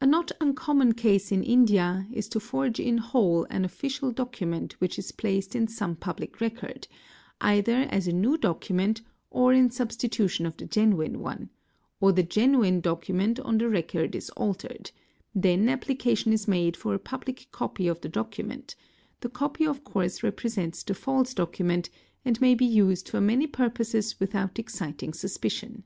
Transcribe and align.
A 0.00 0.06
not 0.06 0.30
uncommon 0.40 0.92
case 0.94 1.32
in 1.32 1.42
India 1.42 2.06
is 2.12 2.28
to 2.28 2.38
forge 2.38 2.78
in 2.78 2.98
whole 2.98 3.44
an 3.50 3.64
official 3.64 4.12
document 4.12 4.74
which 4.80 5.00
is 5.00 5.10
placed 5.10 5.56
in 5.56 5.66
some 5.66 5.96
public 5.96 6.40
record, 6.40 6.86
either 7.40 7.80
as 7.90 8.06
a 8.06 8.12
new 8.12 8.36
document 8.38 9.02
or 9.30 9.52
in 9.52 9.68
substitution 9.72 10.46
of 10.46 10.56
the 10.56 10.64
genuine 10.64 11.18
one; 11.18 11.50
or 12.00 12.12
the 12.12 12.22
genuine 12.22 12.80
document 12.80 13.40
on 13.40 13.58
the 13.58 13.68
record 13.68 14.14
is 14.14 14.30
altered: 14.36 14.92
then 15.34 15.68
application 15.68 16.32
is 16.32 16.46
made— 16.46 16.76
for 16.76 16.94
a 16.94 17.00
public 17.00 17.48
copy 17.50 17.88
of 17.88 18.00
the 18.00 18.08
document; 18.08 18.76
the 19.22 19.28
copy 19.28 19.66
of 19.66 19.82
course 19.82 20.22
represents 20.22 20.84
the 20.84 20.92
h 20.94 20.98
false 20.98 21.34
document 21.34 21.90
and 22.24 22.40
may 22.40 22.54
be 22.54 22.64
used 22.64 23.08
for 23.08 23.20
many 23.20 23.48
purposes 23.48 24.20
without 24.20 24.56
exciting 24.60 25.12
suspicion. 25.12 25.82